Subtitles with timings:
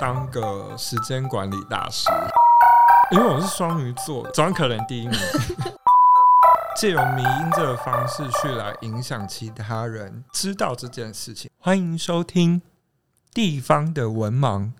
[0.00, 2.10] 当个时间管理大师，
[3.12, 5.18] 因为我是双鱼座，装可能第一名。
[6.76, 11.48] 借由迷音这个方式去来影响其他人知道这件事情。
[11.58, 12.60] 欢迎收听
[13.32, 14.72] 地方的文盲。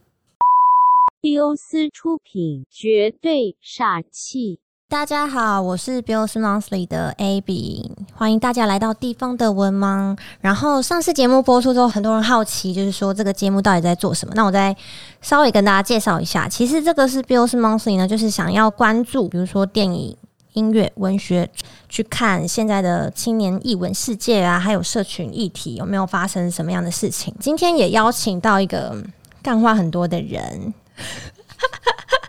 [1.21, 4.59] 迪欧斯出品，绝对傻气。
[4.87, 10.17] 大家好，我是 Bills Monthly 的 Abby，欢迎大家来到地方的文盲。
[10.41, 14.35] 然后上次节目播出之后，很多人好奇，就是说这个节目到底在做什么？
[14.36, 14.77] 那我再
[15.21, 16.46] 稍微跟大家介绍一下。
[16.49, 20.17] 其实这个是 Bills Monthly 呢，就是想要关注，比如说电影、
[20.53, 21.50] 音乐、文学，
[21.89, 27.35] 去看现在的青年艺文世界啊，还有社群议题有没有发生什么样的事情。
[27.41, 29.03] 今天也邀请到一个
[29.43, 30.72] 干话很多的人。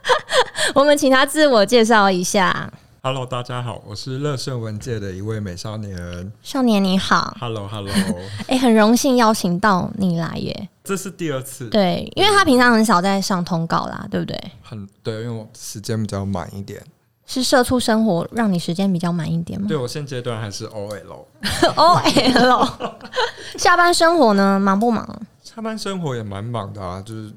[0.76, 2.72] 我们请他自我介绍一下。
[3.02, 6.32] Hello，大家好，我是乐盛文界的一位美少年。
[6.42, 7.94] 少年你好，Hello，Hello，
[8.48, 10.70] 哎、很荣幸邀请到你来耶。
[10.84, 14.40] 这是第二次，对，因为他平常很少在上通告啦，对不对？
[14.64, 16.82] 很对，因为我时间比较满一点。
[17.28, 22.70] 是社畜生活让你时间比较满一点吗对我现阶段还是 OL，？O L，
[23.58, 25.08] 下班生活呢，忙不忙？
[25.44, 27.32] 下班生活也蛮忙的啊，就是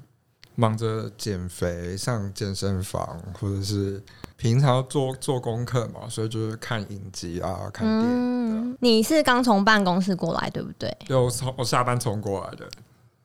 [0.60, 4.02] 忙着减肥、上健身房，或者是
[4.36, 8.72] 平常做做功课嘛，所以就是看影集啊，看电影。
[8.72, 10.92] 嗯，你是刚从办公室过来，对不对？
[11.06, 12.68] 对，我从我下班从过来的。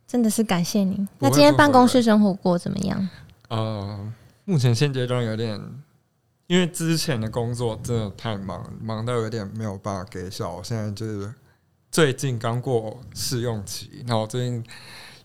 [0.06, 1.08] 真的是感谢你。
[1.18, 3.10] 那今天办公室生活过怎么样？
[3.48, 4.14] 呃，
[4.46, 5.60] 目前现阶段有点，
[6.46, 10.58] 因为之前的工作真的太忙，忙到有点没有办法给效。
[10.58, 11.34] 我现在就是
[11.90, 14.64] 最近刚过试用期，那我最近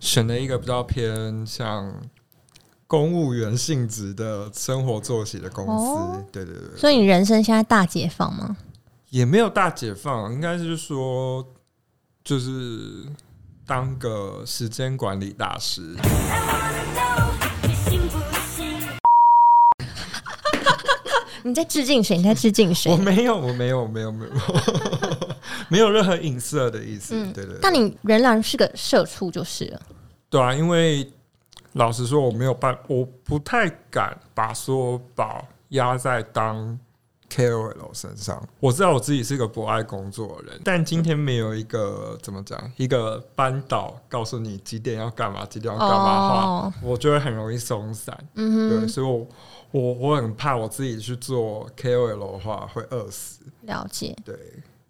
[0.00, 1.94] 选了一个比较偏向
[2.86, 5.72] 公务员性质的生活作息的公司。
[5.72, 8.56] 哦对对对，所以你人生现在大解放吗？
[9.10, 11.46] 也没有大解放，应该是说
[12.22, 13.06] 就是
[13.66, 15.96] 当个时间管理大师。
[21.44, 22.16] 你在致敬谁？
[22.18, 22.96] 你在致敬谁 我？
[22.98, 24.32] 没有，我没有，没有，没有，
[25.72, 27.14] 没有任何影射的意思。
[27.14, 29.80] 嗯对对对但你仍然是个社畜就是了。
[30.30, 31.10] 对啊，因为
[31.74, 36.78] 老实说，我没有办，我不太敢把所有宝压在当
[37.30, 38.42] KOL 身上。
[38.58, 48.16] 我知道我自己是个不爱工作的人，但今天没有一个 怎么讲，一个班导告诉你几点要干嘛，几点要干嘛的话，哦我就会很容易松散。
[48.34, 49.26] 对，嗯对，所以我
[49.70, 53.40] 我我很怕我自己去做 KOL 的话会饿死。
[53.62, 54.16] 了解。
[54.24, 54.34] 对。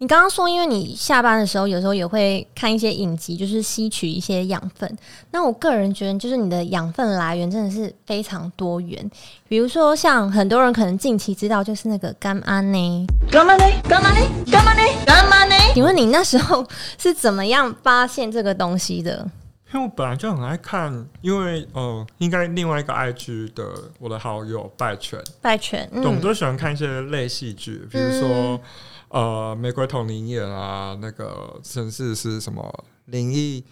[0.01, 4.97] 你刚刚说，因为你下班的时候有时候也会看一些影集，就是吸取一些养分。
[5.31, 9.11] 那我个人觉得，就是你的养分来源真的是非常多元。
[9.49, 13.05] 比如说，像很多人可能近期知道，就是那个干安呢。
[13.29, 13.65] 干嘛呢？
[13.89, 14.25] 干嘛呢？
[14.49, 14.81] 干嘛呢？
[15.05, 15.55] 干嘛呢？
[15.73, 16.65] 请问你那时候
[16.97, 19.29] 是怎么样发现这个东西的？
[19.73, 23.65] 因为我本来就很爱看，因为呃，应该另外一个 IG 的
[23.99, 28.59] 我的好友拜犬，拜犬，对，我们，都喜欢看一些类戏剧，比如说、
[29.09, 33.63] 呃，玫瑰同林演啊，那个甚至是什么灵异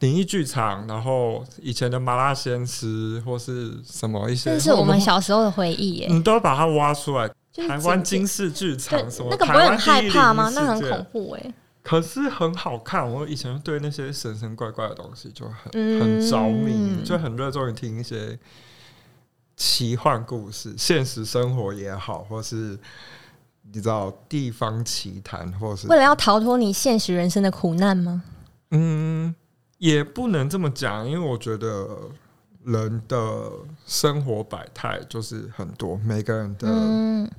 [0.00, 6.08] 灵异剧场，然后以前的麻辣鲜师或是什么一些，这是我们小时候的回忆耶。
[6.10, 7.30] 你都要把它挖出来。
[7.54, 10.50] 台湾整金氏剧场什么，那个不会很害怕吗？
[10.54, 11.54] 那很恐怖哎。
[11.82, 18.38] 可是很好看，我以前对那些神神怪怪的东西就很、嗯很着迷，就很热衷于听一些
[19.54, 22.78] 奇幻故事，现实生活也好，或是
[23.62, 28.22] 你知道地方奇谈，或是为了要逃脱你现实人生的苦难吗？
[28.70, 29.34] 嗯，
[29.78, 31.88] 也不能这么讲，因为我觉得
[32.64, 33.50] 人的
[33.86, 37.30] 生活百态就是很多，每个人的嗯，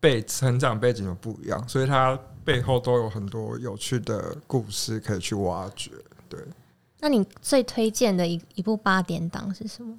[0.00, 5.90] 背成长背景都不一样，所以他背后都有很多有趣的故事可以去挖掘。
[6.28, 6.40] 对。
[7.00, 9.96] 那你最推荐的一一部八点档是什么？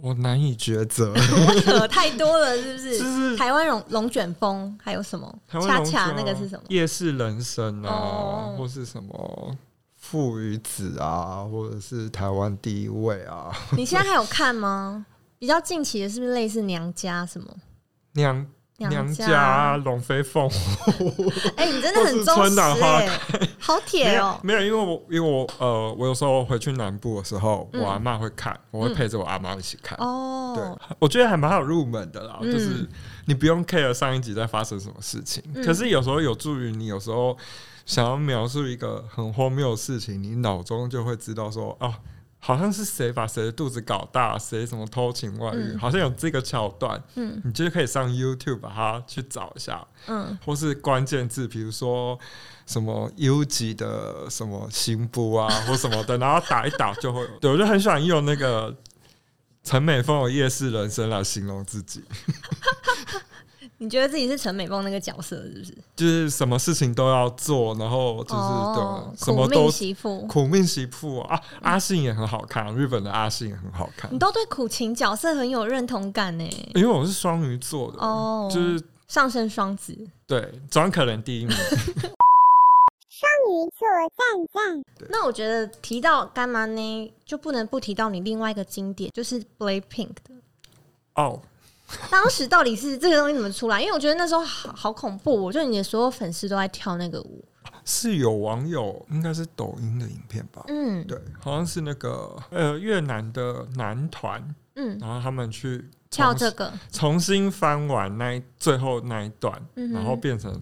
[0.00, 1.14] 我难以抉择。
[1.60, 2.98] 扯太多了，是不是？
[2.98, 5.38] 就是台湾龙龙卷风，还有什么？
[5.46, 6.62] 台湾恰恰那个是什么？
[6.68, 9.56] 夜市人生啊，哦或是什么
[9.96, 15.04] 父与子啊，或者是台湾第一位啊，你现在还有看吗？
[15.38, 17.48] 比较近期的是不是类似娘家什么？
[18.14, 18.44] 娘
[18.86, 19.26] 娘家。
[19.26, 23.08] 家龙飞凤舞 哎、你真的很忠实哎、
[23.58, 29.98] 好没铁哦、有没有，因为我因为我呃，我有时候回去南部的时候，嗯我阿妈会看，我会陪着我阿妈一起看。
[29.98, 30.54] 哦。
[30.56, 32.52] 对，，我觉得还蛮好入门的啦，嗯。
[32.52, 32.88] 就是
[33.26, 35.64] 你不用 care 上一集在发生什么事情，嗯。
[35.64, 37.36] 可是有时候有助于你，有时候
[37.84, 41.92] 想要描述一个很荒谬的事情，你脑中就会知道说，哦，
[42.40, 45.78] 好像是谁把谁的肚子搞大，谁什么偷情外遇，嗯。
[45.78, 47.40] 好像有这个桥段，嗯。
[47.44, 52.18] 你就可以上 YouTube 把它去找一下，嗯，或是关键字，比如说
[52.64, 57.28] 什么 U 级的什么新部啊， 或什么的，然后打一打就会有。
[57.40, 58.74] 对，我就很喜欢用那个
[59.64, 62.02] 陈美凤的夜市人生来形容自己，
[63.76, 65.78] 你觉得自己是陈美凤那个角色是不是？
[65.94, 74.18] 就是什么事情都要做，然后就是、哦对，什么苦命媳妇，苦命媳妇啊，阿信也很好看，日本的阿信也很好看你。
[74.18, 76.44] 都对苦情角色很有认同感呢。
[76.74, 81.56] 因为我是双鱼座的，哦，就是上升双子，对转可能第一名。
[83.10, 90.34] 双鱼座赞赞，那我觉得提到干嘛呢，就不能不提到你另外一个经典，就是 Blackpink 的。
[91.14, 91.42] 哦，
[92.10, 93.80] 当时到底是这个东西怎么出来？
[93.80, 97.44] 因为我觉得那时候好好恐怖、哦，就你的所有粉丝都在跳那个舞。
[97.84, 100.62] 是有网友应该是抖音的影片吧？
[100.68, 110.60] 嗯对，好像是那个呃越南的男团，嗯，然后他们去跳这个，重新翻完那最后那一段，嗯然后变成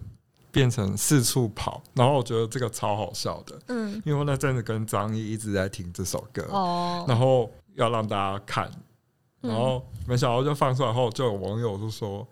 [0.51, 8.83] 变成四处跑，然后我觉得这个超好笑的，嗯，因为我那阵子跟张译一直在听这首歌，哦，然后要让大家看，嗯
[9.41, 12.27] 然后没想到就放出来后，就有网友就说。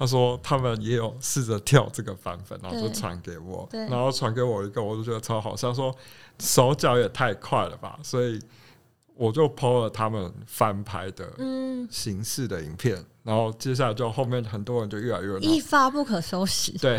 [0.00, 3.80] 他说他们也有试着跳这个版本，然后就传给我，对。
[3.88, 5.92] 然后传给我一个，我就觉得超好笑，说
[6.38, 8.40] 手脚也太快了吧，所以
[9.16, 16.96] 我就 PO 了他们翻拍的嗯，形式的影片，然后接下来就后面很多人就越来越一发不可收拾，对，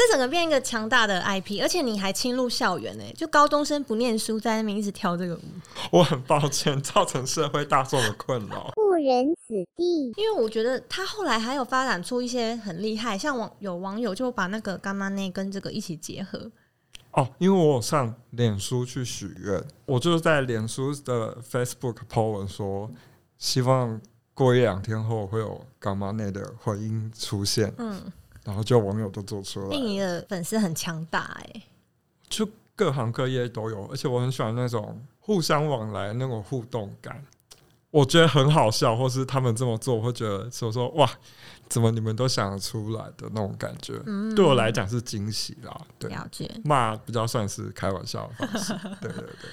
[0.00, 5.42] 这整个变一个强大的 IP，而且你还侵入校园呢、就高中生不念书，在那边一直跳这个舞。
[5.90, 8.72] 我很抱歉造成社会大众的困扰。
[8.78, 16.50] 误人子弟，因为我觉得他后来还有发展出一些很厉害，像网有网友就把那个干妈内跟这个一起结合，
[17.10, 22.90] 哦，因为我有上脸书去许愿，我就是在脸书的 Facebook po 文说，
[23.36, 24.00] 希望
[24.32, 28.00] 过一两天后会有干妈内的回音出现，嗯，
[28.50, 31.62] 然后就网友都做出来，令你的粉丝很强大哎、
[32.28, 37.24] 就各行各业都有，而且我很喜欢那种互相往来那种互动感。
[37.92, 41.08] 我觉得很好笑，或是他们这么做，我会觉得说说哇，
[41.68, 45.80] 怎么你们都想得出来的那种感觉，嗯对我来讲是惊喜啦。
[45.96, 46.50] 对，了解。
[46.64, 48.72] 骂比较算是开玩笑的方式。
[49.00, 49.50] 对对对，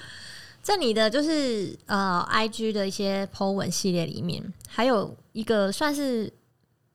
[0.62, 6.32] 在你的就是呃，IG 的一些 po 文系列里面，还有一个算是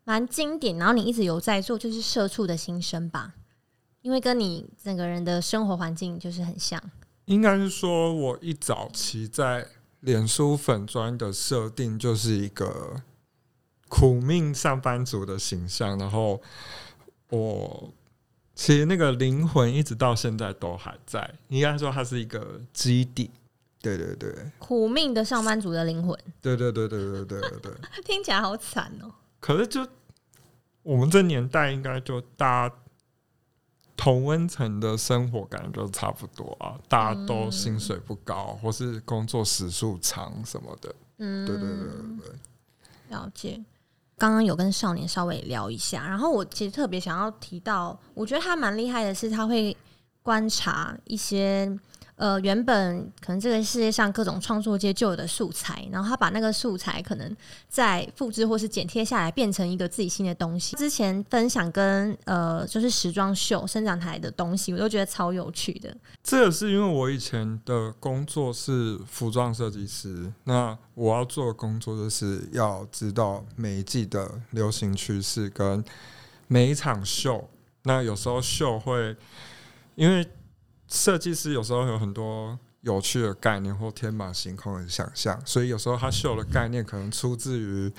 [0.03, 3.35] 蛮经典然后你一直有在做就是社畜的心声吧。
[4.03, 6.81] 因为跟你整个人的生活环境就是很像。
[7.25, 9.65] 应该是说我一早期在
[10.01, 13.01] 脸书粉砖的设定就是一个
[13.87, 16.41] 苦命上班族的形象然后
[17.29, 17.93] 我
[18.53, 21.33] 其实那个灵魂一直到现在都还在。
[21.47, 23.31] 应该说它是一个基地
[23.81, 24.35] 对对对。
[24.59, 26.17] 苦命的上班族的灵魂。
[26.41, 27.71] 对对对对对对对。
[28.03, 29.09] 听起来好惨哦。
[29.43, 29.85] 可是就
[30.83, 32.75] 我们这年代，应该就大家
[33.97, 40.95] 同温层的生活感觉都差不多啊，大家都薪水不高，或是工作时数长什么的。
[41.17, 42.35] 嗯，对对对对对。
[43.09, 43.61] 了解。
[44.17, 49.75] 刚刚有跟少年稍微聊一下，然后我其实特别想要提到，我觉得他蛮厉害的是，他会
[50.21, 51.77] 观察一些
[52.15, 57.35] 呃原本可能这个世界上各种创作界就有的素材，然后他把那个素材可能
[57.67, 60.75] 再复制或是剪贴下来，变成一个自己新的东西。
[60.75, 65.95] 之前分享跟呃就是时装秀生长台的东西，我都觉得超有趣的。
[66.23, 75.83] 这也是因为我以前的工作是服装设计师，那我要做的工作就是要知道每一季的流行趋势跟
[76.47, 77.49] 每一场秀。
[77.83, 79.15] 那有时候秀会，
[79.95, 80.25] 因为
[80.93, 87.91] 设计师有时候有很多有趣的概念或天马行空的想象，所以有时候他秀的概念可能出自于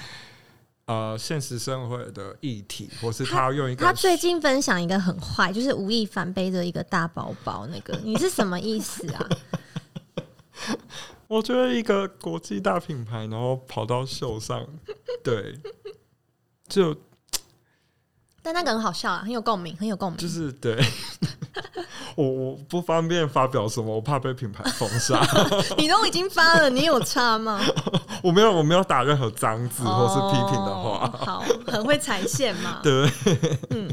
[0.84, 9.28] 呃现实生活的议题，或是他要用一个他最近分享一个很坏，就是吴亦凡背着一个大包包，那个你是什么意思啊？
[11.26, 14.64] 我觉得一个国际大品牌，然后跑到秀上，
[15.24, 15.58] 对，
[16.68, 16.96] 就
[18.40, 20.16] 但那个很好笑啊，很有共鸣，很有共鸣。
[20.16, 20.80] 就是对。
[22.16, 25.20] 我 我不方便发表什么，我怕被品牌封杀。
[25.78, 27.61] 你都已经发了，你有差吗？
[28.23, 31.25] 我没有，我没有打任何脏字或是批评的哦话。
[31.25, 32.80] 好，很会踩线嘛。
[32.82, 33.11] 对，
[33.70, 33.88] 嗯，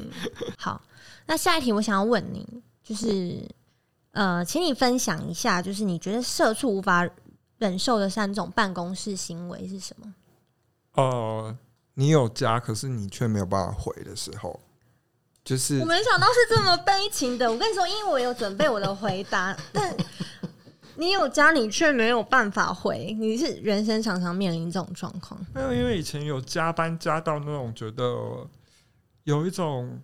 [0.57, 0.81] 好。
[1.27, 2.45] 那下一题我想要问你，
[2.83, 3.47] 就是
[4.11, 7.07] 呃，请你分享一下，就是你觉得社畜无法
[7.57, 10.13] 忍受的三种办公室行为是什么？
[10.95, 11.55] 呃，
[11.93, 14.59] 你有家，可是你却没有办法回的时候，
[15.43, 17.51] 就是我没想到是这么悲情的。
[17.51, 19.95] 我跟你说，因为我有准备我的回答，但
[20.95, 25.43] 你有加，你却没有办法回，你是人生常常面临这种状况。
[25.53, 28.47] 没有，因为以前有加班加到那种觉得
[29.23, 29.99] 有一种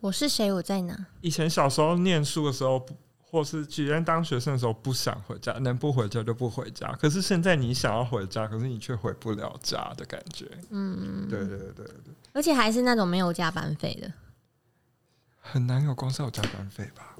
[0.00, 0.52] 我是谁？
[0.52, 1.06] 我在哪？
[1.22, 2.84] 以前小时候念书的时候，
[3.22, 6.90] 或是居然当学生的时候不想回家，能不回家就不回家。
[7.00, 10.46] 可是现在你想要回家，可是你却回不了家的感觉。
[10.68, 11.86] 嗯，对对对对，
[12.34, 14.12] 而且还是那种没有加班费的。
[15.40, 17.16] 很难有公司有加班费吧？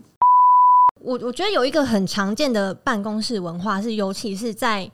[1.01, 4.89] 我我觉得有一个很常见的办公室文化是，尤其是在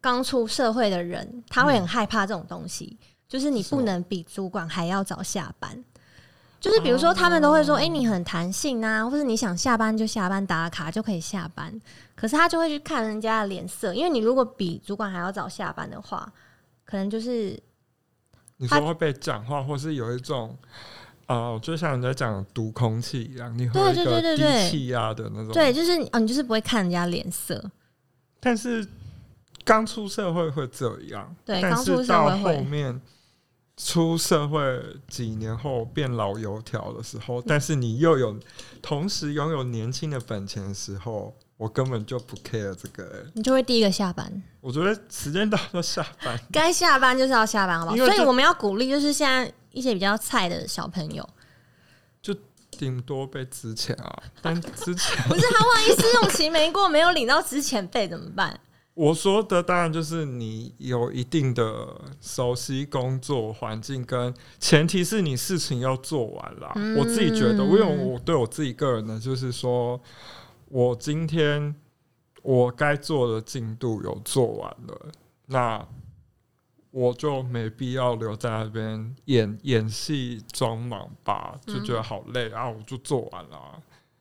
[0.00, 5.84] 刚出社会的人，他会很害怕这种东西，就是你不能比主管还要早下班。
[6.58, 11.78] 就是比如说，他们都会说：“哎、你很弹性啊，或者你想下班就下班，打卡就可以下班。”
[12.16, 16.32] 可是他就会去看人家的脸色，因为你如果比主管还要早下班的话，
[16.86, 17.62] 可能就是
[18.56, 20.56] 你说会被讲话，或是有一种。
[21.26, 25.52] 呃，就像人家讲读空气一样，你会有对对一个低对气压的那种。
[25.52, 27.62] 对，就是你哦，你就是不会看人家脸色。
[28.40, 28.86] 但是
[29.64, 33.00] 刚出社会会这样，对刚出是到社会会后面
[33.76, 38.38] 出社会几年后变老油条的时候，但是你又有
[38.82, 47.96] 同时拥有年轻的本钱的时候，我根本就不 care 这个、欸你就会第一个下班，我觉得时间到就下班，该下班就是要下班，好不好？
[47.96, 51.28] 所以我们要鼓励，就是现在一些比较菜的小朋友，
[52.22, 52.34] 就
[52.70, 58.58] 顶多被之前啊，但之前 不是他万一试用期没过，没有领到之前费怎么办？
[58.94, 66.72] 我说的当然就是你有一定的熟悉工作环境，跟前提是你事情要做完啦。
[66.76, 70.00] 嗯我自己觉得，因为我对我自己个人呢，就是说
[70.68, 71.74] 我今天
[72.42, 75.06] 我该做的进度有做完了，
[75.46, 75.84] 那
[76.94, 83.74] 我就没必要留在那边演演戏装忙吧，就觉得好累啊，我就做完了啊。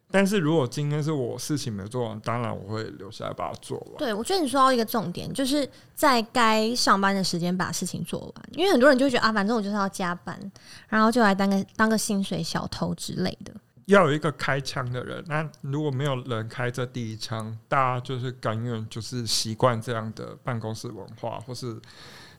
[0.09, 3.97] 但是如果今天是我事情没做完，当然我会留下来把它做完。
[3.97, 10.39] 对，我觉得你说到一个重点，就是在该上班的时间把事情做完，因为很多人就觉得啊，反正我就是要加班，
[10.87, 13.53] 然后就来当个当个薪水小偷之类的。
[13.85, 15.21] 要有一个开枪的人。
[15.27, 21.81] 那如果没有人开这第一枪，大家就是甘愿就是习惯这样的办公室文化，或是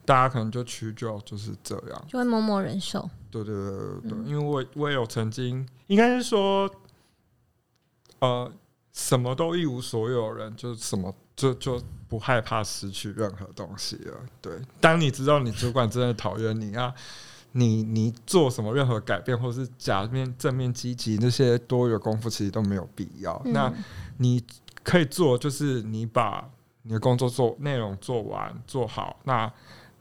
[0.05, 2.05] 大家可能就屈就就是这样。
[2.09, 3.09] 就会默默忍受。
[3.31, 6.71] 对对对对对，嗯因为我我也有曾经，应该是说，
[8.21, 8.51] 呃，
[8.93, 14.17] 什么都一无所有人，就什么就就不害怕失去任何东西了。
[14.41, 16.95] 对，当你知道你主管真的讨厌你啊，
[17.53, 23.41] 你你做什么任何改变，或是假面正面积极那些多余的功夫，其实都没有必要。
[23.47, 23.85] 那嗯
[24.19, 24.45] 你
[24.85, 26.49] 可以做，就是你把
[26.83, 29.53] 你的工作做内容做完做好，那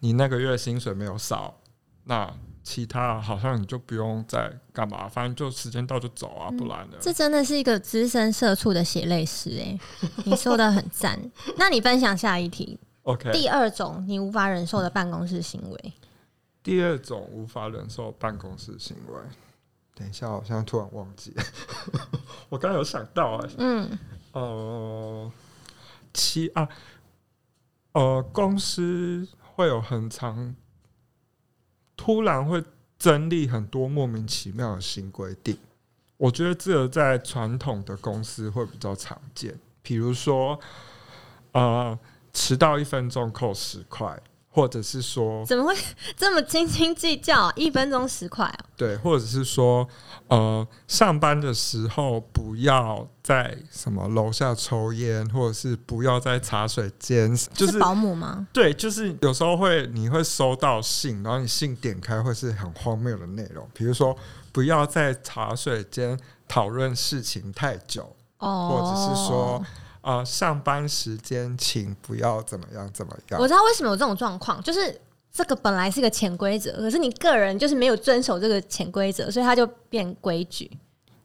[0.03, 1.61] 你那个月薪水没有少，
[2.03, 2.29] 那
[2.61, 6.97] 其他好像你就不用再干嘛，反正就时间到就走啊，不然的。
[6.99, 9.79] 这真的是一个资深社畜的血泪史哎，
[10.25, 11.17] 你说的很赞。
[11.55, 15.93] 那你分享下一题，OK，第二种你无法忍受的办公室行为，
[16.61, 19.13] 第二种无法忍受办公室行为。
[19.95, 21.33] 等一下，我现在突然忘记，
[22.49, 23.99] 我刚刚有想到哎、嗯，
[24.33, 25.31] 呃，
[26.13, 26.67] 七啊，
[27.93, 30.55] 呃，公司会有很长，
[31.95, 32.63] 突然会
[32.97, 35.57] 增立很多莫名其妙的新规定。
[36.17, 40.59] 我觉得这个在传统的公司会比较常见，比如说，
[41.51, 41.97] 呃，
[42.31, 44.17] 迟到一分钟扣十块，
[44.55, 45.75] 或者是说，怎么会
[46.15, 47.53] 这么斤斤计较啊？
[47.55, 48.59] 一分钟十块啊？
[48.77, 49.87] 对，或者是说，
[50.27, 58.47] 呃，上班的时候不要在什么楼下抽烟，或者是不要在茶水间，就是保姆吗？
[58.53, 64.15] 对，就是有时候会你会收到信，然后你信点开会是很荒谬的内容，比如说
[64.51, 66.15] 不要在茶水间
[66.47, 69.65] 讨论事情太久，哦，或者是说
[70.03, 73.47] 呃上班时间请不要怎么样怎么样我。
[73.47, 80.69] 知道为什么有这种状况，就是这个本来是一个潜规则，可是你个人就是没有遵守这个潜规则，所以它就变规矩。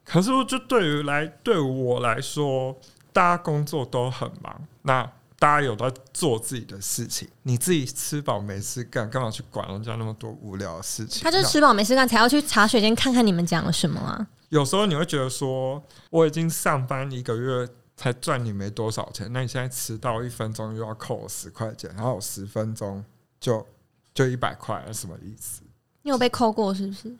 [0.03, 2.75] 可是就对于来对我来说，
[3.13, 5.03] 大家工作都很忙，那
[5.37, 11.21] 大家有在做自己的事情，你自己吃饱没事干，干嘛去管人家那么多无聊的事情？
[11.23, 14.27] 他就是吃饱没事干，才要去茶水间看看你们讲了什么啊？
[14.49, 17.69] 有时候你会觉得说，我已经上班一个月
[17.99, 23.03] 才赚你没多少钱，那你现在迟到一分钟又要扣我十块钱，然后我十分钟
[23.41, 23.67] 就
[24.13, 25.61] 就一百块，什么意思？
[26.03, 27.13] 你有被扣过是不是？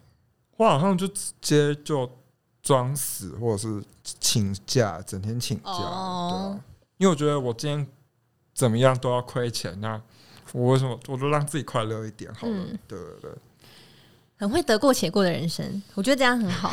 [0.55, 2.09] 我好像就直接就
[2.63, 6.57] 装死，或者是请假，整天请假，哦
[6.95, 7.85] 因为我觉得我今天
[8.53, 10.01] 怎么样都要亏钱，那
[10.53, 12.53] 我为什么我就让自己快乐一点好了？
[12.53, 13.31] 嗯对对对，
[14.37, 16.71] 很会得过且过的人生，我觉得这样很好。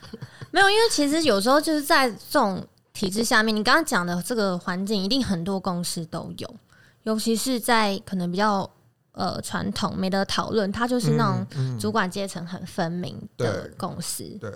[0.52, 6.54] 没有，因为其实有时候就是在这种体制下面，你刚刚讲的这个环境，一定很多公司都有，
[7.02, 8.68] 尤其是在可能比较
[9.12, 14.50] 呃传统没得讨论，它就是那种主管阶层很分明的公司，对，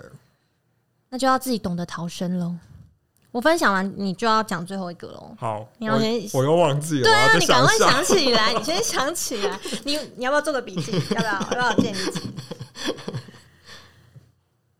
[1.09, 2.55] 那就要自己懂得逃生喽。
[3.31, 5.33] 我分享完，你就要讲最后一个喽。
[5.39, 9.57] 好，我你要先我又忘记了，对啊，你赶快想起来，你先想起来。
[9.85, 10.91] 你你要不要做个笔记？
[11.15, 11.31] 要不要？
[11.31, 12.19] 要不要建立记？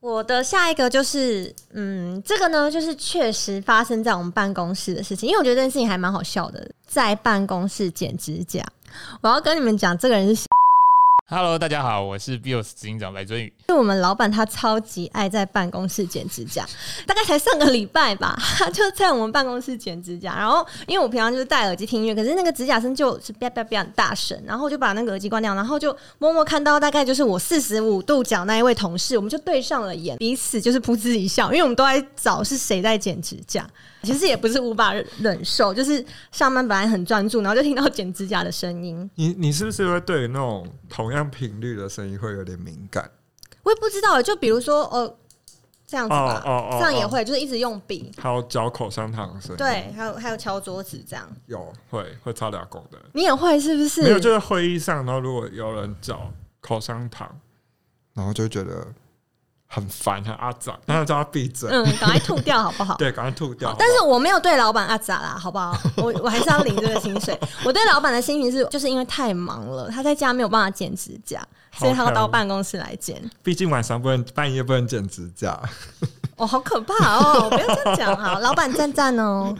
[0.01, 8.65] 我的下一个就是，嗯，这个呢，就是确实发生在我们办公室的事情，因为我觉得这件事情还蛮好笑的，在办公室剪指甲。
[9.21, 10.47] 我要跟你们讲，这个人是谁
[11.29, 13.53] Hello，大家好，我是 Bios 执行长白尊宇。
[13.67, 16.65] 是我们老板，他超级爱在办公室剪指甲，
[17.07, 20.35] 大概才上个礼拜吧， 他就在我们办公室剪指甲。
[20.35, 33.65] 然后因为我平常就是戴耳机听音乐，可是那个指甲声就是啪啪啪很大声，然后就把那个耳机关掉，然后就默默看到大概就是我四十五度角那一位同事，我们就对上了眼，彼此就是噗嗤一笑，因为我们都在找是谁在剪指甲。
[34.03, 43.07] 其实也不是无法忍受，就是上班本来很专注，然后就听到剪指甲的声音，你你是不是会对那种同样频率的声音会有点敏感？
[43.63, 45.17] 我也不知道，就比如说哦
[45.85, 54.03] 这样子吧，哦哦哦这样也会，就是一直用笔，还有嚼口香糖的声音，对，，还有还有敲桌子这样，有会会擦俩公的，你也会是不是？
[54.03, 57.29] 没有就是会议上，然后如果有人嚼口香糖，
[58.13, 58.87] 然后就觉得
[59.73, 62.95] 很烦很阿杂，然后叫他闭嘴，嗯，赶快吐掉好不好？
[62.99, 63.79] 对，赶快吐掉好好。
[63.79, 65.77] 但是我没有对老板阿杂啦，好不好？
[65.95, 67.39] 我我还是要领这个薪水。
[67.63, 71.41] 我对老板的心情是，就是因为太忙了，他在家没有办法剪指甲，
[71.77, 73.17] 所以他要到办公室来剪。
[73.41, 75.57] 毕竟晚上不能半夜不能剪指甲，
[76.35, 77.49] 哦，好可怕哦！
[77.49, 79.55] 不要这样讲哈，老板赞赞哦。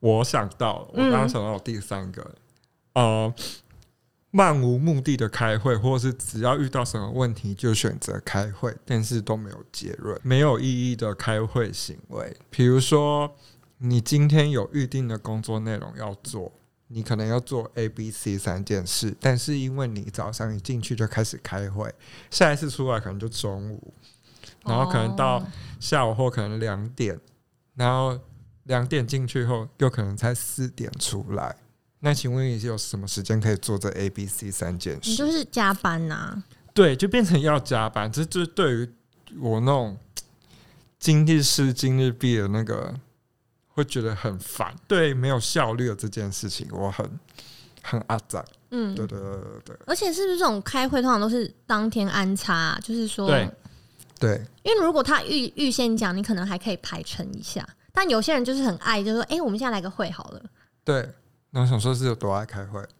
[0.00, 2.24] 我想到了，我嗯刚刚想到我第三个，
[2.94, 3.34] 呃，
[4.38, 12.36] 漫无目的的开会，或者是只要遇到什么问题就选择开会，但是都没有结论，没有意义的开会行为。
[12.48, 13.34] 比如说，
[13.78, 16.52] 你今天有预定的工作内容要做，
[16.86, 21.92] 你可能要做 A、B、C 三件事，但是因为你早上一进去就开始开会，
[22.30, 23.92] 下一次出来可能就中午，
[24.64, 25.46] 然后可能到哦
[25.80, 27.18] 下午或可能两点，
[27.74, 28.16] 然后
[28.66, 31.56] 两点进去后又可能才四点出来。
[32.00, 35.10] 那请问你有什么时间可以做这 A、B、C 三件事？
[35.10, 38.10] 你就是加班呐、对，就变成要加班。
[38.10, 38.88] 这就是对于
[39.40, 39.98] 我那种
[40.98, 42.94] 今日事今日毕的那个，
[43.68, 44.74] 会觉得很烦。
[44.86, 47.10] 对，没有效率的这件事情，我很
[47.82, 48.44] 很阿杂。
[48.70, 53.50] 嗯，对对对对对而且是不是这种开会通常都是当天安插啊、就是说，对
[54.20, 57.66] 对，因为如果他预预先讲，你可能还可以排成一下。
[57.92, 60.42] 但有些人就是很爱，就说：“哎、我们现在来个会好了。
[60.84, 61.08] 对，
[61.50, 62.82] 那我想说是有多爱开会。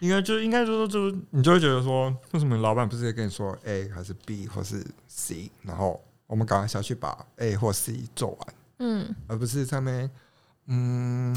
[0.00, 10.10] 应该就应该说就是你就会觉得说，为什么老板不是跟你说 A 还是 B 或是 C，然后我们赶快下去把 A 或 C 做完，”嗯，而不是上面
[10.66, 11.34] 嗯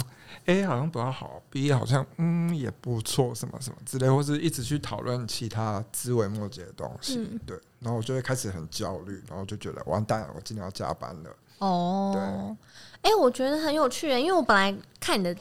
[0.48, 7.20] A 好像比较好，B 好像嗯也不错，什么什么之类，或是一直去讨论其他枝微末节的东西。
[7.20, 11.30] 嗯对，然后我就会开始很焦虑，然后就觉得完蛋了，我今天要加班了。
[11.60, 12.56] 哦，
[13.02, 15.36] 哎、我觉得很有趣耶，因为我本来看你的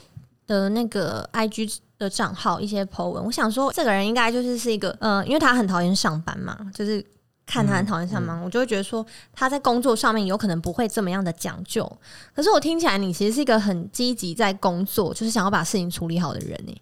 [0.47, 7.05] 的那个 IG 的账号一些 po 文，我想说这个人应该就是是一个呃，因为他很讨厌上班嘛，就是
[7.45, 11.90] 看他很讨厌上班，我就会觉得说他在工作上面有可能不会这么样的讲究。
[12.35, 16.77] 可是我听起来你其实是一个很积极在工作，就是想要把事情处理好的人呢。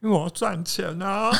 [0.00, 1.30] 因为我要赚钱啊，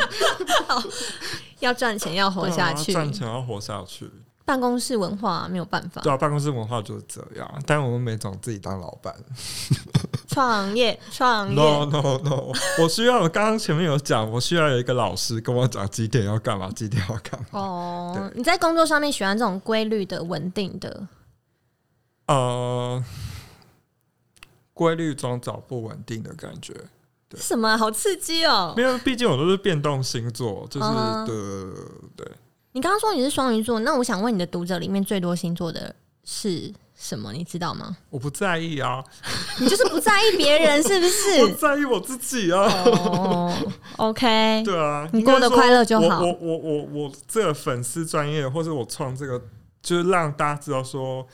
[1.60, 4.10] 要赚钱，要活下去，赚钱要活下去。
[4.50, 9.14] 办公室文化没有办法对，啊，办公室文化就是这样，但我们没总自己当老板。
[10.26, 17.46] 创业 创业 No No No， 我需要，我刚刚前面有讲，我需要有一个老师跟我讲几点要干嘛，几点要干嘛。
[17.60, 21.06] 哦，你在工作上面喜欢这种规律的、稳定的，
[22.26, 23.04] 呃，
[24.74, 26.74] 规律中找不稳定的感觉。
[27.28, 28.82] 对什么啊好刺激哦没！
[28.82, 30.88] 有，毕竟我都是变动星座，就是
[31.24, 31.36] 对
[32.16, 32.32] 对。
[32.72, 37.32] 你刚刚说你是双鱼座，那我想问你的读者里面最多星座的是什么？
[37.32, 37.96] 你知道吗？
[38.10, 39.02] 我不在意啊，
[39.58, 41.48] 你就是不在意别人，是不是 我？
[41.54, 42.62] 在意我自己啊。
[42.84, 43.52] 哦
[43.96, 49.42] ，OK，对啊，你过得快乐就好我我我我我这个粉丝专业，或者我创这个，
[49.82, 51.26] 就是让大家知道说，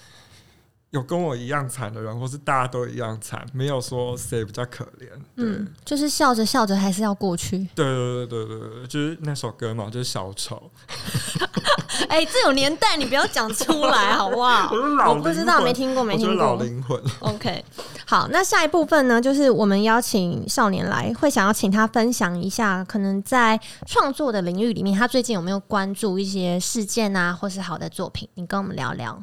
[0.91, 5.09] 有跟我一样惨的人，或是大家都一样惨，没有说谁比较可怜。
[5.35, 7.59] 对、嗯，就是笑着笑着还是要过去。
[7.75, 10.71] 对对对对对对，就是那首歌嘛，就是小丑。
[12.09, 14.71] 哎、这种年代，你不要讲出来好不好？
[14.71, 16.35] 我是老我不知道，没听过，没听过。
[16.37, 16.99] 老灵魂。
[17.21, 17.65] OK，
[18.07, 28.29] 好，那下一部分呢，就是我们邀请少年来，会想要请他分享一下，可能在创作的领域里面，他最近有没有关注一些事件啊，或是好的作品？
[28.35, 29.23] 你跟我们聊聊。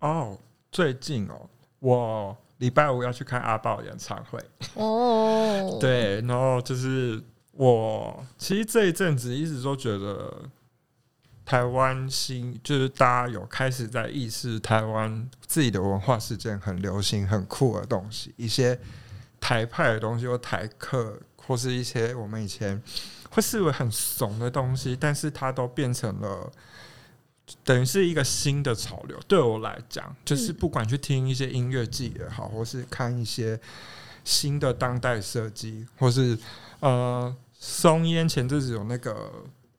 [0.00, 0.36] 哦，
[0.72, 1.48] 最近哦，
[1.80, 4.40] 我礼拜五要去看阿豹演唱会。
[4.74, 10.48] 哦，，对，然后就是我其实这一阵子一直都觉得
[11.44, 18.80] 台湾新，就是大家有开始在意识台湾自己的文化是件很流行、很酷的东西，一些
[19.38, 22.82] 台派的东西或台客，或是一些我们以前
[23.30, 26.50] 会视为很怂的东西，但是它都变成了。
[27.64, 33.58] 等于是一个新的潮流，对我来讲，就是不管去听一些音乐剧也好，或是看一些
[34.24, 36.38] 新的当代设计，或是
[36.80, 39.30] 呃，松烟前阵子有那个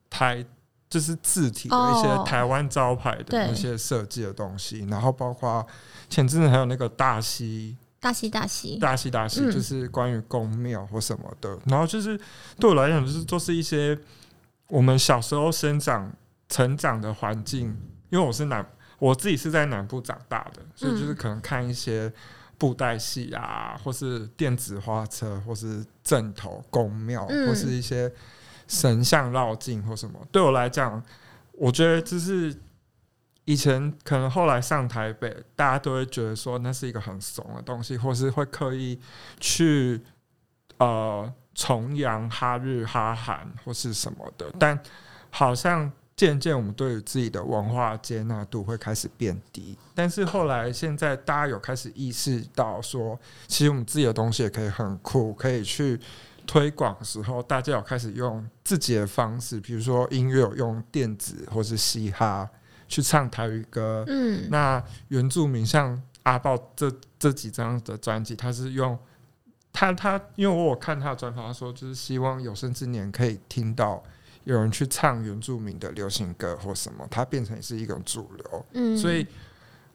[0.08, 0.44] 台，
[0.88, 2.24] 就是字体的一些哦。
[2.26, 5.66] 台湾招牌的对那些设计的东西，然后包括
[6.08, 9.52] 前阵子还有那个大溪大西大西，大溪大溪，嗯。
[9.52, 12.18] 就是关于宫庙或什么的，然后就是
[12.58, 13.98] 对我来讲，就是都是一些
[14.68, 16.12] 我们小时候生长
[16.54, 17.66] 成长的环境，
[18.10, 18.64] 因为我是南，
[19.00, 21.16] 我自己是在南部长大的，所以就是嗯。
[21.16, 22.12] 可能看一些
[22.56, 27.48] 布袋戏啊，或是电子花车，或是正头宫庙，嗯。
[27.48, 28.08] 或是一些
[28.68, 31.02] 神像绕境或什么，对我来讲，
[31.54, 32.56] 我觉得就是。
[33.46, 38.98] 以前可能后来上台北，大家都会觉得说那是一个很怂的东西，或是会刻意
[39.38, 40.00] 去
[40.78, 44.82] 呃崇洋哈日哈韩或是什么的，但
[45.28, 49.76] 好像渐渐我们对于自己的文化接纳度会开始变低。
[49.94, 55.98] 但是后来现在大家有开始意识到说，其实我们自己的东西也可以很酷，可以去
[56.46, 62.48] 推广的时候，大家有开始用自己的方式，比如说音乐有用电子或是嘻哈
[62.86, 68.96] 去唱台语歌，嗯，那原住民像阿豹这这几张的专辑，他是用
[69.72, 74.02] 他他，因为我有看他的专访，他说就是希望有生之年可以听到
[74.44, 79.26] 有人去唱原住民的流行歌或什么，它变成是一种主流，嗯，所以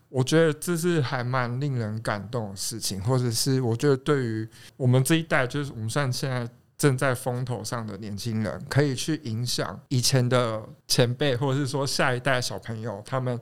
[0.10, 6.48] 我觉得这是还蛮令人感动的事情，或者是我觉得对于我们这一代，就是我们算现在。
[6.80, 13.38] 正在风头上的年轻人，可以去影响以前的前辈，或者是说下一代小朋友，他们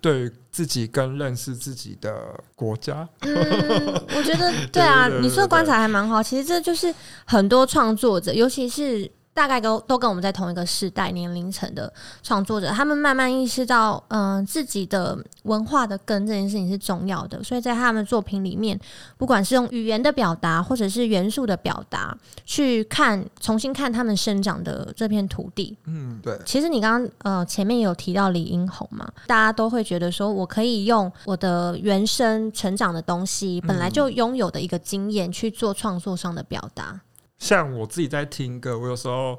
[0.00, 3.08] 对于自己更认识自己的国家。
[3.20, 3.30] 嗯，
[4.16, 6.20] 我觉得对啊，你说的观察还蛮好。
[6.20, 6.92] 其实这就是
[7.24, 11.90] 很多创作者，尤其是大概都都跟我们在同一个世代年龄层的
[12.22, 18.78] 创作者，他们慢慢意识到，嗯、自己的文化的根这件事情是重要的，所以在他们作品里面，
[19.16, 37.00] 不管是用语言的表达，或者是元素的表达，去看重新看他们生长的这片土地，嗯，对，其实你刚刚呃前面有提到李英红嘛，大家都会觉得说我可以用我的原生成长的东西，本来就拥有的一个经验去做创作上的表达。
[37.40, 39.36] 像我自己在听歌，我有时候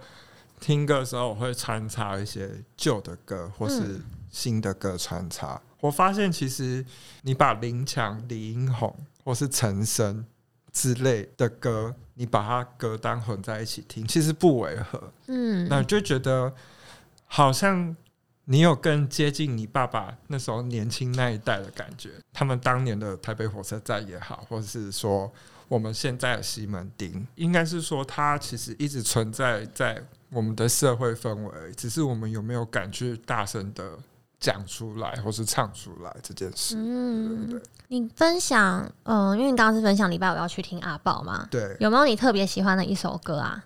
[0.60, 5.62] 听歌的时候，我会穿插一些旧的歌或是嗯新的歌穿插。
[5.80, 6.86] 我发现其实
[7.22, 10.26] 你把林强、李英宏或是陈升
[10.74, 15.12] 之类的歌，你把它歌单混在一起听，其实不违和。
[15.28, 16.54] 嗯，那就觉得
[17.26, 17.96] 好像
[18.46, 22.10] 你有更接近你爸爸那时候年轻那一代的感觉。
[22.34, 25.32] 他们当年的台北火车站也好，或者是说
[25.72, 33.98] 我们现在的西门町，应该是说它其实一直存在在我们的社会氛围，只是我们有没有敢去大声的
[34.38, 36.76] 讲出来，或是唱出来这件事。
[36.78, 43.64] 嗯，你分享，嗯、因为你刚刚是分享礼拜五要去听阿宝嘛，对，有没有你特别喜欢的一首歌啊？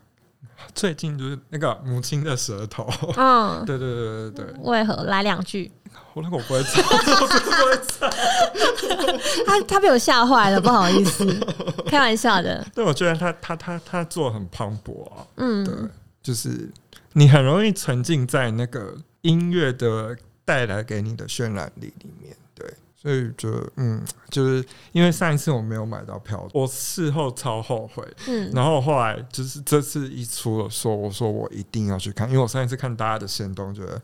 [0.75, 2.87] 最近就是那个母亲的舌头，
[3.17, 5.71] 嗯， 对对对对对，为何来两句？
[6.13, 8.09] 我那个我不会唱，我不会唱。
[9.45, 11.25] 他他被我吓坏了，不好意思，
[11.87, 12.65] 开玩笑的。
[12.73, 15.89] 对，我觉得他他他他做得很磅礴啊，嗯对嗯，，
[16.23, 16.69] 就是
[17.13, 34.01] 你很容易沉浸在那个音乐的带来给你的渲染力里面，对，所以觉得嗯，就是因为上一次我没有买到票，我事后超后悔，嗯，然后后来就是这次一出了说，我说我一定要去看，因为我上一次看大家的行动，觉得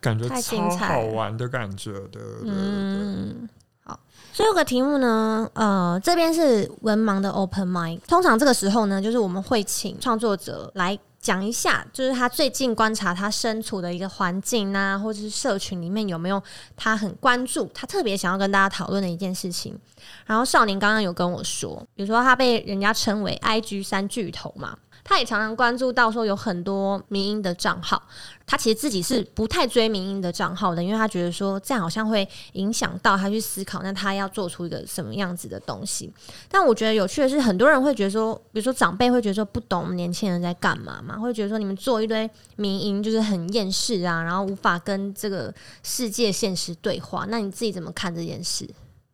[0.00, 2.54] 感觉太精超彩好玩的感觉，对对对对对。
[2.54, 3.48] 嗯，
[3.84, 4.00] 好。
[4.32, 8.00] 所以有个题目呢，呃，这边是文盲的 open mic。
[8.06, 16.40] 通常这个时候呢，就是我们会请创作者来讲一下，就是他最近观察他身处的一个环境啊，或者是社群里面有没有
[16.76, 19.78] 他很关注、他特别想要跟大家讨论的一件事情。
[20.24, 24.76] 然后少年刚刚有跟我说，比如说他被人家称为 IG 三巨头嘛。
[25.10, 28.00] 他也常常关注到说有很多民音的账号，
[28.46, 36.08] 他其实自己是不太追民音的账号的，因为他觉得说这样好像会影响到他去思考，那他要做出一个什么样子的东西。
[36.48, 47.26] 但我觉得有趣的是，很多人会觉得说，比如说长辈会觉得说不懂年轻人在干嘛嘛，会觉得说你们做一堆民音就是很厌世啊，然后无法跟这个世界现实对话。
[47.28, 48.64] 那你自己怎么看这件事？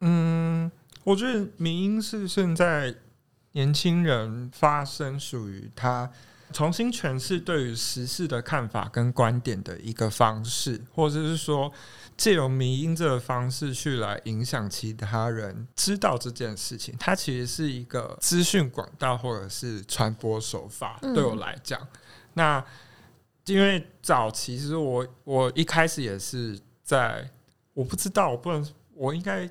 [0.02, 0.70] 嗯，
[1.04, 2.94] 我觉得民音是现在
[3.56, 6.10] 年轻人发生属于他
[6.52, 11.72] 重新诠释对于时事的看法跟观点的一个方式，或者是说
[12.18, 16.94] 借由民音这个方式去来影响其他人知道这件事情。
[17.00, 20.98] 它其实是一个资讯管道或者是传播手法。
[21.00, 21.80] 嗯对我来讲，
[22.34, 22.62] 那
[23.46, 27.26] 因为早期其实我我一开始也是在
[27.72, 29.48] 我不知道，我不能，我应该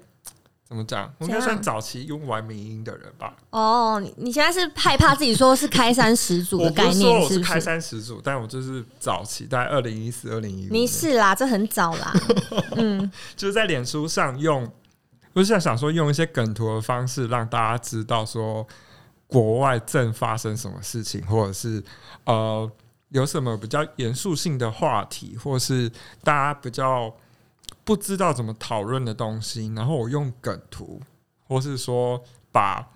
[0.68, 1.14] 怎么讲？
[1.20, 3.36] 我应该算早期用玩民音的人吧。
[3.52, 7.60] 哦，你你现在是害怕自己说是开山始祖的 概是说我是开？
[7.60, 12.12] 山始祖，但我就是早期，大概二零一四、二零一五，你是啦，这很早啦。
[12.78, 14.68] 嗯，就是在脸书上用，
[15.34, 18.66] 我是在想说用一些梗图的方式让大家知道说
[19.28, 21.84] 国外正发生什么事情，或者是
[22.24, 22.70] 呃
[23.10, 25.88] 有什么比较严肃性的话题，或是
[26.24, 27.16] 大家比较
[27.84, 31.02] 不知道怎么讨论的东西，然后我用梗图，
[31.48, 32.90] 或是说把。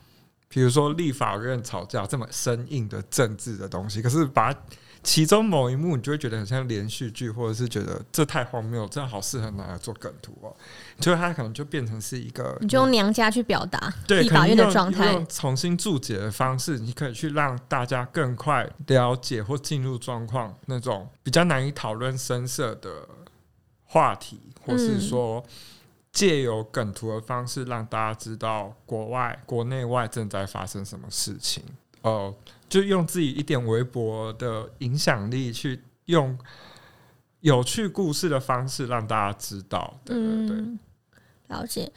[0.51, 4.51] 比如说立法院吵架这么生硬的政治的东西，可是把
[5.03, 10.51] 其中某一幕，你就会觉得很像连续剧，或者是觉得这太荒谬，这好适合拿来做梗图哦。
[10.99, 15.27] 就是它可能就变成是一个你就用娘家去表达对立法院的状态用。
[15.27, 23.08] 重新注解的方式，你可以去让大家更快了解或进入状况那种比较难以讨论深色的
[23.86, 25.43] 话题，或是说
[26.12, 31.63] 借由梗图的方式让大家知道国外、国内外正在发生什么事情。
[32.01, 32.34] 呃，
[32.69, 36.38] 就用自己一点微薄的影响力去用
[37.41, 39.99] 有趣故事的方式让大家知道。
[40.05, 40.58] 对对对。
[40.58, 40.79] 嗯，
[41.47, 41.91] 了解。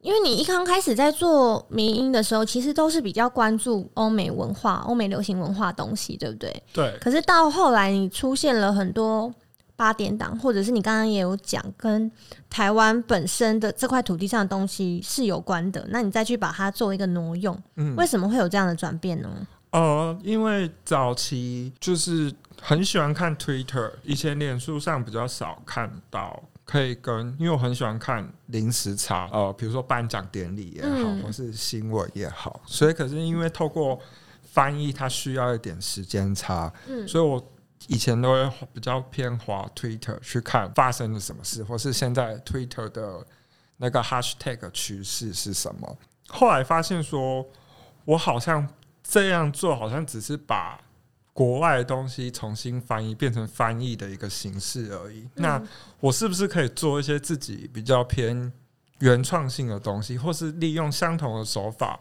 [0.00, 6.62] 因为你一刚开始在做民音的时候，其实都是比较关注欧美文化、欧美流行文化东西，对不对？
[6.72, 9.32] 对，可是到后来，你出现了很多
[9.78, 12.10] 八点档，或者是你刚刚也有讲，跟
[12.50, 15.86] 台湾本身的这块土地上的东西是有关的。
[15.90, 19.46] 那你再去把它做一个挪用，嗯为什么会有这样的转变呢？
[19.70, 33.96] 呃，因为早期就是很喜欢看 Twitter，以前脸书上比较少看到，可以跟，因为我很喜欢看临时差，呃，比如说颁奖典礼也好，嗯或是新闻也好，所以可是因为透过
[34.42, 37.40] 翻译，它需要一点时间差，嗯所以我
[37.86, 43.26] 以前都会比较偏滑 Twitter 去看发生了什么事，或是现在 Twitter 的
[43.76, 45.96] 那个 hashtag 趋势是什么。
[46.28, 47.46] 后来发现说，
[48.04, 48.68] 我好像
[49.02, 50.78] 这样做，好像只是把
[51.32, 55.28] 国外的东西重新翻译变成翻译的一个形式而已。
[55.36, 55.62] 那
[56.00, 58.52] 我是不是可以做一些自己比较偏
[58.98, 62.00] 原创性的东西，或是利用相同的手法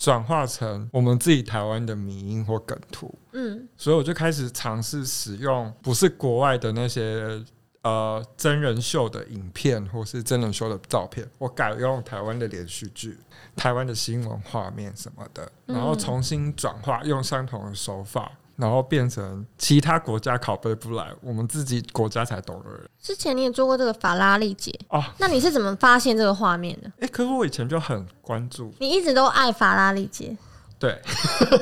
[0.00, 3.14] 转化成我们自己台湾的迷音或梗图？
[3.32, 7.44] 嗯所以我就开始尝试使用不是国外的那些
[7.82, 13.18] 呃真人秀的影片或是真人秀的照片，我改用台湾的连续剧、
[13.54, 18.32] 台湾的新闻画面什么的，嗯然后重新转化，用相同的手法。
[18.60, 25.02] 然后变成其他国家拷贝不来，我们自己国家才懂的人之前你也做过这个法拉利节，哦。
[25.18, 26.92] 那你是怎么发现这个画面的？
[27.00, 30.36] 哎、可是我以前就很关注，你一直都爱法拉利节，
[30.78, 31.00] 对，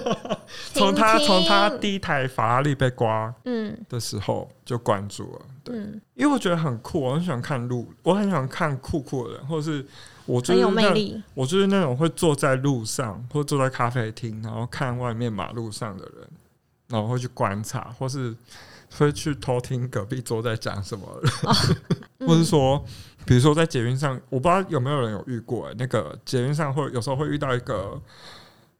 [0.75, 5.77] 从他从他第一台法拉利被刮嗯的时候就关注了，对。
[5.77, 9.87] 嗯，因为我觉得很酷，我很喜欢看路，我很喜欢看酷酷的人，或者是
[10.27, 11.23] 我就很有是那魅力。
[11.35, 16.29] 我就是那种会坐在路上，或坐在咖啡厅，然后看外面马路上的人，
[16.88, 18.35] 然后会去观察，或是
[18.98, 21.07] 会去偷听隔壁桌在讲什么，
[22.27, 22.83] 或是说，
[23.27, 28.01] 比如说在捷运上，我不知道有没有人有遇过、欸，那个捷运上会有时候会遇到一个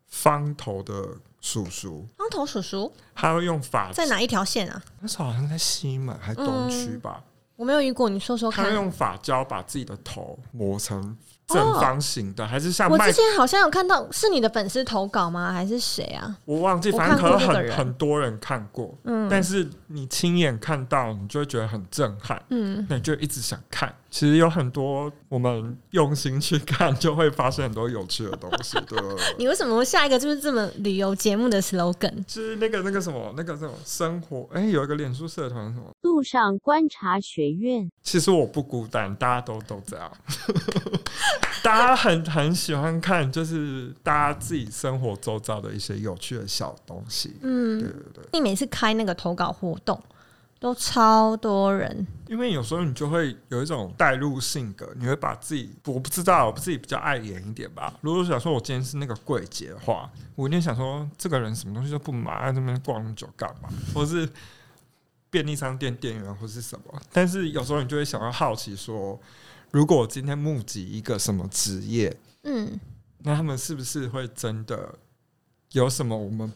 [0.07, 1.07] 方头的
[1.41, 4.83] 叔叔，方头叔叔他会用法在哪一条线啊？
[5.01, 7.23] 那时候好像在西门还东区吧。
[7.57, 8.65] 我没有遇过，你说说看。
[8.65, 11.17] 他用发胶把自己的头磨成
[11.49, 15.53] 正方形的，还是像我之前好像有看到，是你的粉丝投稿吗？
[15.53, 16.37] 还是谁啊？
[16.45, 23.95] 我忘记，反正可能很很多人看过，嗯但是你亲眼看到，你就会觉得很震撼，嗯，那你就一直想看。
[24.11, 28.79] 其实有很多我们用心去看，就会发现很多有趣的东西。
[28.89, 28.99] 对，
[29.37, 32.25] 你为什么下一个就是这么旅游节目的 slogan？
[32.27, 40.11] 就是那个那个什么那个什么生活，哎、有一个脸书社团什么，路上观察学院，其实我不孤单，大家都都这样。
[41.63, 47.37] 大家很很喜欢看，就是大家自己生活周遭的一些有趣的小东西。
[47.43, 50.01] 嗯，对对对，你每次开那个投稿活动，
[50.61, 57.93] 都超多人，因为有时候你就会有一种带入性格，你会把自己，我不知道，我自己比较爱演一点吧。
[58.01, 63.69] 如果想说我今天是那个柜姐的话，我一定想说这个人什么东西都不买，在这边逛那么久干嘛？
[63.95, 64.29] 或是
[65.31, 67.03] 便利商店店员或是什么？
[67.13, 69.21] 但是有时候你就会想要好奇说，
[69.71, 72.79] 如果我今天募集一个什么职业，嗯，
[73.19, 74.95] 那他们是不是会真的
[75.73, 76.53] 有什么我们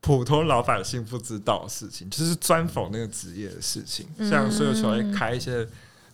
[0.00, 4.08] 普通老百姓不知道的事情，就是专访那个职业的事情？
[4.16, 5.66] 嗯像所以才会开一些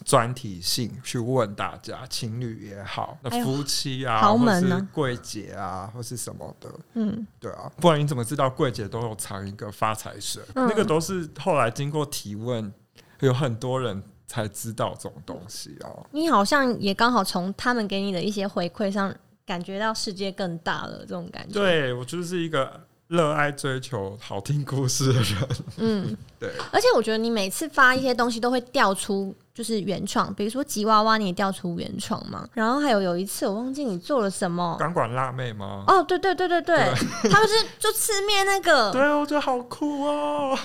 [0.04, 10.42] 专题性去问大家，情侣也好，那夫妻啊，豪或是门呢柜姐啊，或是什么的，嗯，对啊，不然你怎么知道柜姐都有藏一个发财神？
[10.54, 12.72] 嗯那个都是后来经过提问，
[13.20, 16.06] 有很多人才知道这种东西哦。
[16.12, 25.48] 你好像也刚好从他们给你的一些回馈上，感觉到世界更大了，这种感觉。，对我就是一个热爱追求好听故事的人。
[25.78, 32.49] 嗯， 对，而且我觉得你每次发一些东西都会调出就是原创，比如说吉娃娃，你也调出原创嘛。
[32.55, 34.77] 然后还有有一次我忘记你做了什么。
[34.79, 35.83] 钢管辣妹吗？
[35.88, 36.77] 哦，对对对对对，
[37.29, 40.57] 他们是就吃面那个，对，我觉得好酷哦！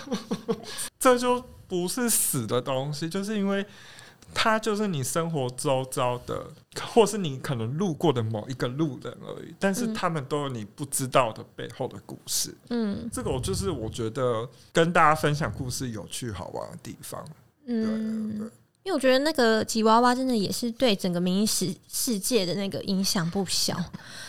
[0.99, 3.65] 这就不是死的东西，就是因为
[4.31, 6.45] 它就是你生活周遭的，
[6.93, 12.55] 或是你可能路过的某一个路人而已，但是嗯他们都有你不知道的背后的故事。
[12.69, 17.25] 嗯这个我就是我觉得跟大家分享故事有趣好玩的地方。
[17.65, 18.51] 嗯。
[18.83, 23.81] 因为我觉得那个吉娃娃真的也是对整个民营世世界的那个影响不小，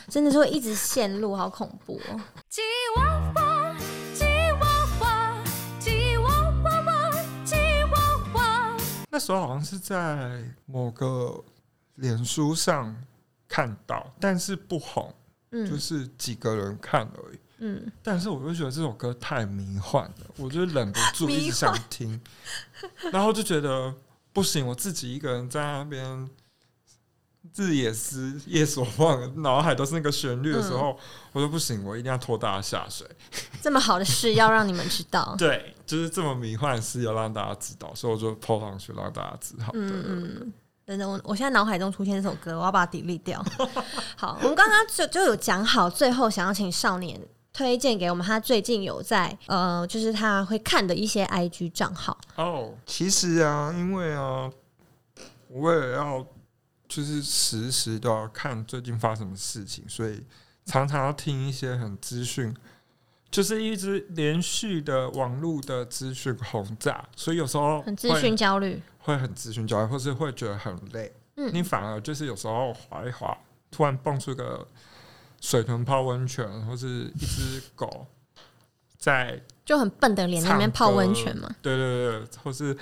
[0.09, 2.21] 真的是会一直陷入，好恐怖哦。
[2.49, 2.61] 吉
[2.97, 3.77] 娃娃，
[4.15, 4.25] 吉
[4.61, 5.45] 娃娃，
[5.81, 7.11] 吉娃娃娃，
[7.45, 7.57] 吉
[7.91, 8.77] 娃娃。
[9.11, 11.43] 那时候好像是在某个
[11.97, 12.95] 脸书上
[13.49, 15.13] 看到，但是不红，
[15.51, 17.39] 就嗯是几个人看而已。
[17.59, 22.21] 嗯，但是我就觉得这首歌太迷幻了，我就忍不住一直想听，
[23.11, 23.93] 然后就觉得
[24.35, 26.29] 不行，我自己一个人在那边
[27.57, 30.99] 日也思夜所望，脑海都是那个旋律的时候，
[31.33, 33.07] 我说不行，我一定要拖大家下水。
[33.63, 35.35] 这么好的事要让你们知道。
[35.39, 39.67] 对，就是这么迷幻的事要让大家知道，所以我就 PO 上去让大家知道。
[39.73, 40.53] 对对对嗯，
[40.85, 43.45] 等等，我我现在脑海中出现这首歌，我要把它 delete 掉。
[44.17, 47.21] 好，我们刚刚就就有讲好，最后想要请少年
[47.55, 52.19] 推荐给我们他最近有在呃，就是他会看的一些 IG 账号。
[52.35, 54.51] 哦，其实啊，因为啊，
[55.49, 56.27] 我也要
[56.89, 60.23] 就是时时都要看最近发生什么事情，所以
[60.67, 62.53] 常常要听一些很资讯，
[63.31, 71.13] 就是一直连续的网络的资讯轰炸，所以有时候很资讯焦虑，会很资讯焦虑，或是会觉得很累。
[71.37, 73.37] 嗯你反而就是有时候滑一滑，
[73.71, 74.67] 突然蹦出一个
[75.45, 78.07] 水豚泡温泉，或是一只狗
[78.97, 81.55] 在就很笨的脸在那边泡温泉嘛。
[81.61, 82.75] 对对对，或是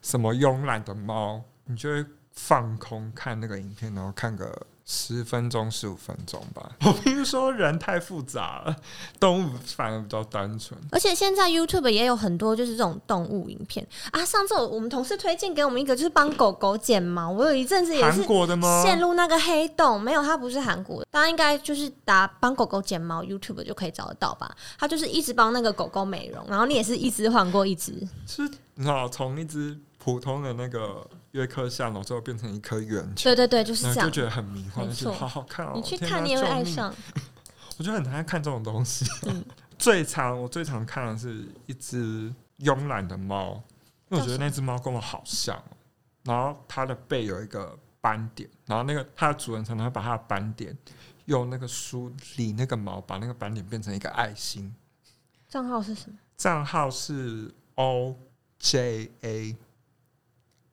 [0.00, 6.70] 什么慵懒的猫，你就会放空看那个影片，然后看个十分钟、十五分钟吧。
[6.84, 8.76] 我必须说，人太复杂了，
[9.18, 10.78] 动物反而比较单纯。
[10.90, 14.24] 而且现在 YouTube 也有很多就是这种动物影片啊。
[14.24, 17.30] 上次我我们同事推荐给我们一个，就是帮狗狗剪毛。
[17.30, 18.82] 我有一阵子也韩是国的吗？
[18.84, 24.54] 陷入那个黑洞，没有，它不是韩国的，大家应该就是打帮狗狗剪毛 YouTube 就可以找得到吧？
[24.78, 27.92] 它就是一直帮那个狗狗美容，然后你也是一只换过一只，
[28.26, 28.42] 是
[28.74, 34.08] 你知道，从一只普通的那个约克夏龙，最后变成一颗圆球，对对对，就是这样。
[34.08, 35.72] 就觉得很迷幻，就好好看哦。
[35.74, 36.94] 你去看你也会爱上，
[37.76, 39.04] 我就很爱看这种东西。
[39.26, 39.44] 嗯
[39.76, 43.60] 最常我最常看的是一只慵懒的猫，
[44.08, 45.76] 因为我觉得那只猫跟我好像哦。
[46.22, 50.74] 然后它的背有一个斑点，然后那个它的主人常常会把它的斑点
[51.24, 54.72] 用那个梳理那个毛，把那个斑点变成一个爱心。
[55.48, 56.16] 账号是什么？
[56.36, 58.16] 账号是 O
[58.60, 59.56] J A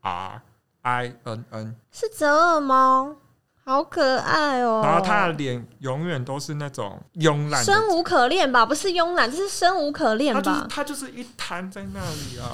[0.01, 0.41] R
[0.81, 3.15] I N N，是折耳猫，
[3.63, 4.81] 好可爱哦。
[4.83, 8.65] 然后它的脸永远都是那种慵懒生无可恋吧？
[8.65, 10.67] 不是慵懒，这是生无可恋吧他就是吧？
[10.69, 12.49] 他就是一摊在那里啊，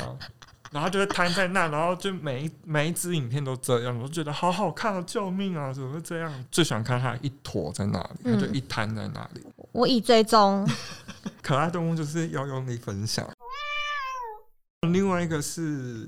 [0.71, 6.31] 然后就会瘫在那，然后就每一每一支影片都这样，我就觉得好好看啊，救命啊，怎么会这样？
[6.51, 9.41] 最喜欢看他一坨在那里，他嗯就一摊在那里。
[9.71, 10.67] 我已追踪，
[11.41, 13.25] 可爱动物就是要用力分享。
[14.91, 16.07] 另外一个是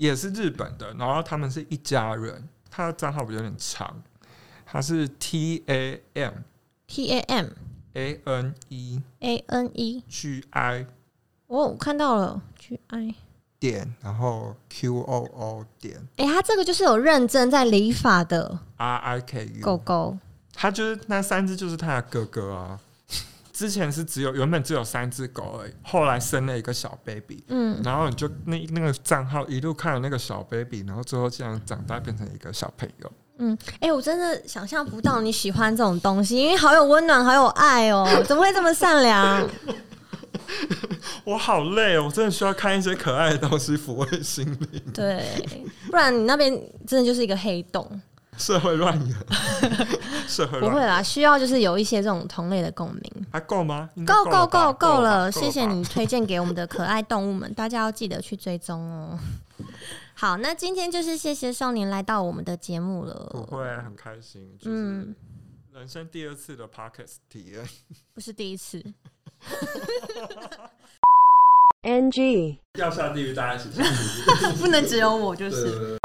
[0.00, 4.02] 也是日本的，然后他们是一家人，他的账号有点长，
[4.64, 6.32] 他是 T A M
[6.86, 7.46] T A M
[7.92, 10.86] A N E A N E，G I
[11.48, 13.14] 哦，我看到了，G I
[13.58, 16.00] 点，然后 Q O O 点。
[16.16, 20.18] 哎、他这个就是有认真在理法的 R I K U 狗狗，
[20.54, 22.80] 他就是那三只就是他的哥哥啊。
[23.60, 33.12] 之前是只有原本只有三只狗而已，后来生了一个小 baby，嗯，然后你就那那个账号一路看了那个小 baby，然后最后竟然长大变成一个小朋友。
[33.36, 39.46] 嗯哎、我真的想象不到你喜欢这种东西，因为好有温暖，好有爱哦， 怎么会这么善良？
[41.24, 44.82] 我好累哦，我真的需要看一些可爱的东西抚慰心灵。
[44.94, 45.22] 对，
[45.90, 46.50] 不然你那边
[46.86, 48.00] 真的就是一个黑洞。
[48.40, 49.16] 社会乱源，
[50.26, 53.26] 社会乱不会啦，需要就是有一些这种同类的共鸣。
[53.30, 53.90] 还够吗？
[54.06, 55.66] 够够够够了，谢谢。
[55.66, 59.18] 你推荐给我们的可爱动物们，大家要记得去追踪哦。
[60.16, 65.14] 好，那今天就是谢谢少年来到我们的节目不了，会，很开心，就是嗯
[65.72, 67.62] 人生第二次的 podcast 体验。
[68.14, 68.82] 不是第一次。
[71.82, 72.58] NG.
[72.78, 74.56] 要下地狱，大家一起下地狱。
[74.56, 75.99] 不能只有我，就是。